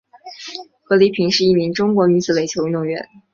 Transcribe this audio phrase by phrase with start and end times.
[0.89, 3.07] 何丽萍是一名中国女子垒球运动员。